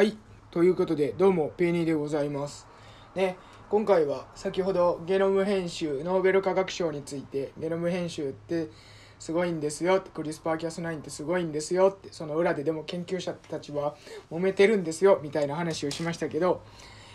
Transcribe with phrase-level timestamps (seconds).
[0.00, 0.16] はい、
[0.50, 2.66] ということで、どうも、ペニーでございます。
[3.14, 3.36] ね、
[3.68, 8.70] 今回は先ほどゲノム編集、ノーベル化学賞について、ゲノム編集って
[9.18, 13.94] すごいんですよ、クリスパーキャス9ってすごいんですよって、その裏ででも研究者たちは
[14.32, 16.62] 揉めてるんですよみたいな話をしましたけど、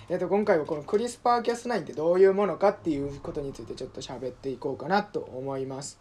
[0.07, 5.99] えっと、今回はこのクリスパーキャス9ってどういうものかっていうことについてちょっと喋っていこうかなと思います。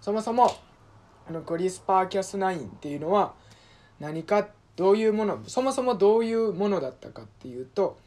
[0.00, 0.50] そもそも、
[1.28, 3.34] あのクリスパーキャス9っていうのは
[4.00, 7.98] 何かってどういうものそもそもどういうものだったかっていうと,、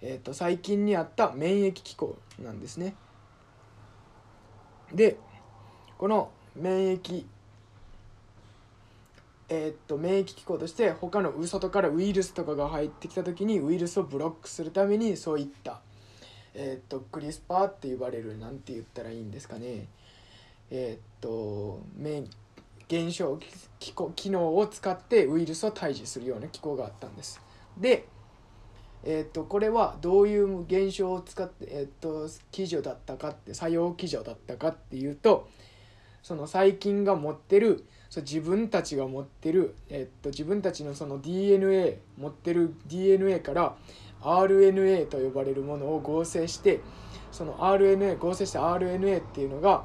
[0.00, 2.94] えー、と最近にあった免疫機構なんですね。
[4.94, 5.16] で
[5.98, 7.24] この免疫
[9.48, 15.80] えー、っと免疫機構として他の外からウイルスとかが入ってきた時にウイルスをブロックするためにそういった、
[16.54, 19.88] えー、っとクリスパーって呼ばれるなんて言ったらいいんですかね
[20.70, 22.30] えー、っと免
[22.88, 23.38] 現象
[23.78, 27.40] 機構機能を使ってウイルスを退治するような機構があったんです。
[27.78, 28.06] で、
[29.04, 35.48] えー、とこれはどういう現象を使って、えー、と基準だったかって作用基準だったかっていうと
[36.22, 43.76] その細菌が持ってるそう自分たちが持ってる、えー、と自分たちのその DNA 持ってる DNA から
[44.20, 46.80] RNA と呼ばれるものを合成して
[47.32, 49.82] その RNA 合成した RNA っていうのが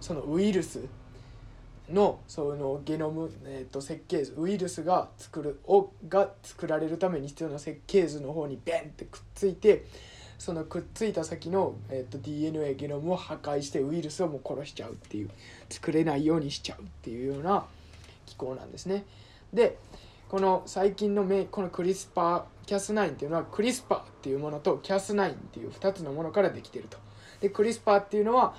[0.00, 0.80] そのウイルス
[1.90, 9.84] のそのゲノム、えー、と設計図ウイルスが作るをが作られるために必要な設計図の方にベンってくっついて
[10.38, 15.30] そのくっついた先の、えー、と DNA ゲノムを破壊してウイルスをもう殺しちゃうっていう
[15.68, 17.66] 作れないようにしちゃうっていうような
[18.26, 19.04] 機構なんですね。
[19.52, 19.78] で
[20.28, 26.98] この最近のめこのクリスパーキャス9っていうのはクリスパーっていうものとキャス9っていう2つのものからできてると。
[27.40, 28.54] でクリスパーっていうのは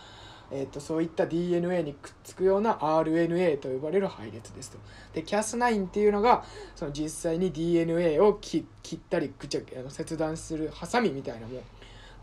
[0.51, 4.77] えーと、そういった DNA にくっつくような RNA と呼ばれる配列ですと。
[5.13, 6.43] で Cas9 っていうのが
[6.75, 8.65] その実際に DNA を切
[8.95, 11.61] ったりぐちゃあの切断するハサミみたいなもの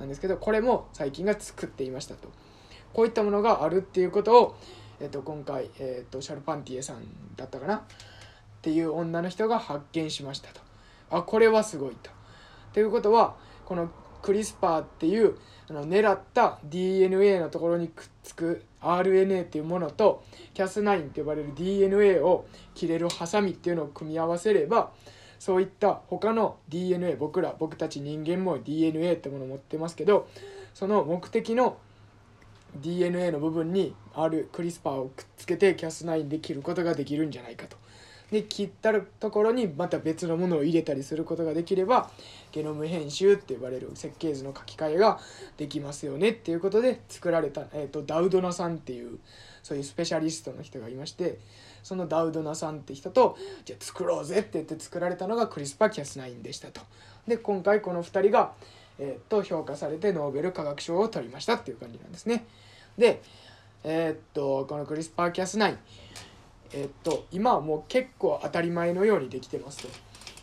[0.00, 2.28] なんですけどこれも最近が作っていましたと。
[2.92, 4.56] こういったものがあるっていうことを、
[5.00, 7.02] えーと、今回、えーと、シャルパンティエさん
[7.36, 7.76] だったかな？
[7.76, 7.80] っ
[8.60, 10.60] ていう女の人が発見しましたと。
[11.10, 12.10] あこれはすごいと。
[12.72, 13.90] ということはこの
[14.22, 15.36] クリスパーっていう
[15.68, 20.22] あの狙った DNA のところにくっつく RNA っていうものと
[20.54, 24.90] Cas9 って呼ばれる DNA を切れるハサミっていうのを組み合わせれば
[25.38, 30.28] そういった他の DNA 僕ら僕たち人間も DNA ってものを持ってますけど
[30.72, 31.78] その目的の
[32.76, 37.76] DNA の部分にあるクリスパーをくっつけて Cas9 で切ることができるんじゃないかと。
[38.32, 42.10] で切ったところにまた別のものを入れたりすることができれば
[42.50, 45.20] ゲノム編集って呼ばれる設計図の書き換えが
[45.58, 49.18] できますよねっていうことで作られた、えーと、ダウドナさんっていう
[49.62, 51.38] そういうスペシャリストの人がいまして
[51.82, 56.80] そのダウドナさんって人とじゃあ作ろうぜって言って作られたのがクリスパ・キャス9でしたと。
[57.28, 58.52] で今回この2人が、
[58.98, 62.46] えー、と評価されてノーベル化学賞を取りましたっていう感じなんですね。
[62.96, 63.20] で
[63.84, 65.76] えー、っとこのクリスパーキャス9
[66.74, 69.88] えっと今はもう結構当たり前のようにできてますと。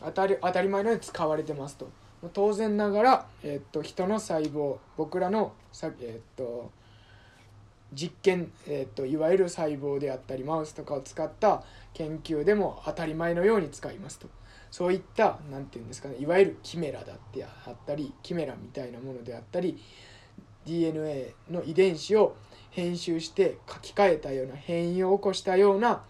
[0.02, 1.90] 当たり当たり前のように使われてますと。
[2.34, 6.70] 当然ながら、えっと、人の細胞僕らのさ、えっと、
[7.94, 11.64] 実験、えっと、いわゆる細胞であったりマウスとかを使った
[11.94, 14.28] 研究でも当たり前のように使いますと。
[14.72, 19.82] そういった何て言うんですかねいわゆるキメラだってあったりキメラみたいなものであったり
[20.66, 22.36] DNA の遺伝子を
[22.70, 26.04] 編集して書き換えたような変異を起こしたような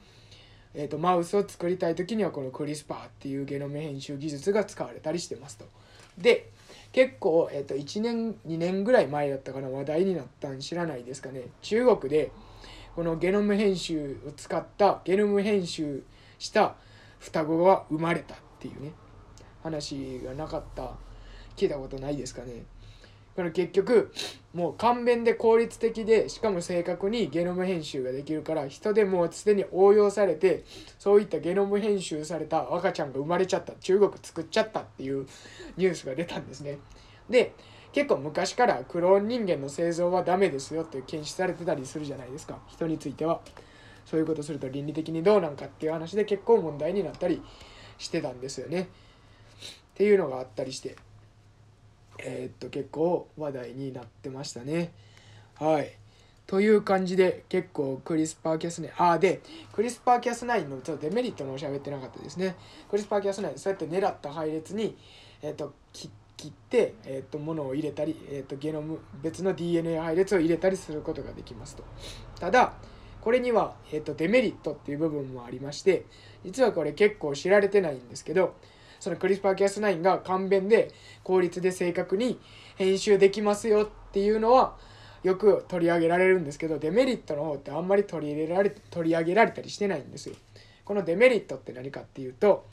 [0.75, 5.65] えーと、マウスを作りたい時にはこのクリスパーっていうゲノム編集技術が使われたりしてますと。
[6.17, 6.49] で
[6.91, 12.31] 結構、えーと、1年2年ぐらい前だったかな話題になったん知らないですかね中国で
[12.95, 16.03] このゲノム編集を使ったゲノム編集
[16.39, 16.75] した
[17.19, 18.91] 双子が生まれたっていうね
[19.61, 20.91] 話がなかった
[21.55, 22.63] 聞いたことないですかね。
[23.39, 24.11] これ結局
[24.53, 30.65] もう簡便で効率的でしかも正確にゲノム編集ができるから人でもうすでに応用されて
[30.97, 35.25] そういったゲノム編集された赤ちゃんが生まれちゃった中国作っちゃったっていう
[35.77, 36.79] ニュースが出たんですね。
[37.29, 37.53] で
[37.93, 43.39] 結構昔からクローン人間の製造はダメですよって検出されてたりするじゃないですか人については。
[44.05, 47.41] そういうことすると倫理的にどうなんかっていう話で結構問題になったり
[47.97, 48.81] してたんですよね。
[48.81, 48.87] っ
[49.93, 50.97] ていうのがあったりして。
[52.23, 54.91] えー、っと結構話題になってましたね。
[55.55, 55.91] はい。
[56.47, 62.55] という感じで結構クリスパーキャス9ああでクリスパーキャス9のちょっとデメリットの喋ってなかったですね。
[62.89, 64.97] クリスパーキャス9そうやって狙った配列に、
[65.41, 66.09] えー、っと切
[66.47, 71.83] って、えー、っと物を入れたり、えー、っとゲノム別の DNA 配列を入れたりすることができますと。
[72.39, 72.73] ただ
[73.21, 76.05] これには、えー、とデメリットっていう部分もありまして
[76.45, 78.55] 実はこれ結構知られてないんですけど
[78.99, 80.91] そのクリスパーキャス9が簡便で
[81.23, 82.39] 効率で正確に
[82.75, 84.75] 編集できますよっていうのは
[85.23, 90.35] よく取り上げられるんですけどデメリットの方ってあんまり取り入れられ取り上げられたりしてないんですよ。
[90.85, 92.65] このデメリットって何かっていうと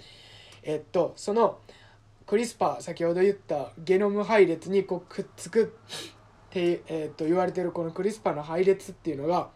[0.62, 1.58] えっとその
[2.26, 5.67] クリスパー先ほど言ったゲノム配列にこうくっつくっ
[6.50, 9.49] て、えっと言われてるこのクリスパーの配列っていうのが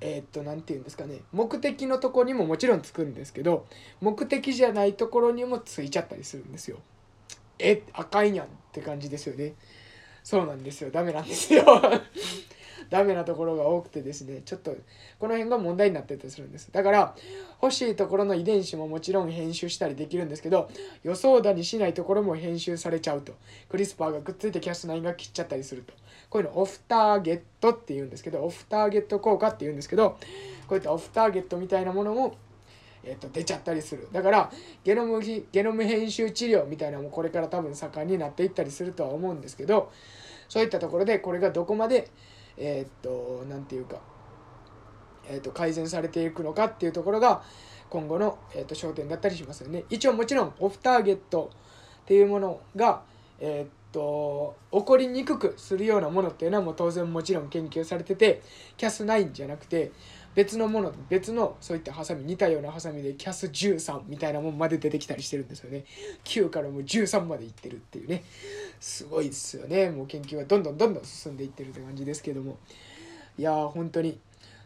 [0.00, 3.66] えっと何て言うんですかね目的のとこにももちろんつくんですけど
[4.00, 6.78] 目的じゃないところにもついちゃったりするんですよ。
[7.58, 9.54] え赤いにゃんって感じですよね。
[10.22, 11.64] そうなんですよダメなんですよ
[12.90, 14.76] ダメなところが多くてですねちょっと
[15.18, 16.70] この辺が問題になってたりするんです。
[16.72, 17.14] だから
[17.62, 20.68] 欲しいところの遺伝子ももちろん編集したりできるんですけど
[21.02, 23.32] 予想だにしないところも編集されちゃうと。
[23.68, 25.94] クリスパーがくっついてキャスト9が切っちゃったりすると。
[26.28, 30.18] こういうのオフターゲットっていうんですけどオフターゲット効果っていうんですけど
[30.66, 32.36] こういったオフターゲットみたいなものも
[33.06, 34.08] えー、と出ちゃったりする。
[34.12, 34.50] だから
[34.84, 39.92] ゲノムゲノム編集治療みたいなのもこれから多分盛んになっていったりするとは思うんですけど
[40.48, 42.10] そういったところでこれがどこまで
[42.56, 44.00] えっ、と何て言うか、
[45.28, 47.42] えっ、と改善されていくのかっていうところが
[47.90, 49.84] 今後の、えー、と焦点だったりしますよね。
[49.90, 51.50] 一応もちろんオフターゲット
[52.02, 53.02] っていうものが
[53.38, 58.42] えっ、と起こりにくくするようなものっていうのはもう当然もちろん研究されてて
[58.76, 59.92] キャス9じゃなくて
[60.34, 65.86] 別のもの別のそういったハサミ似たようなハサミでキャス13みたいなもんまで出てきたりしてるんですよね。
[66.24, 68.22] 9からもう13までいってるっていうね。
[68.78, 69.90] すごいですよね。
[69.90, 72.58] もう研究はどんどんどんどん進んでいってるって感じですけども。
[73.38, 74.10] いやー本当に。
[74.10, 74.14] っ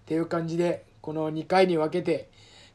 [0.07, 2.29] ていう感じでこの2回に分けて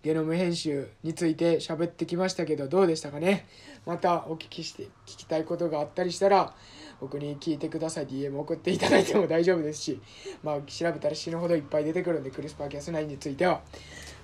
[0.06, 3.48] ゲノム編集について喋ってきましたけどどうでしたかね？
[3.88, 6.54] またお聞きして聞きたいことがあったりしたら
[7.02, 8.06] 僕に聞いてください。
[8.06, 10.00] DM 送っていただいても大丈夫ですし
[10.44, 13.62] まあ調べたら死ぬほどいっぱい出てくるんでクリスパーキャス9については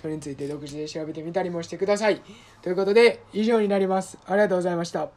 [0.03, 2.21] それについて独自で調べてみたりもしてください。
[2.61, 4.19] ということで以上になります。
[4.27, 5.11] ありがとうございました。